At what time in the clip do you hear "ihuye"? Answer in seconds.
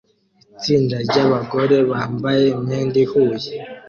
3.05-3.49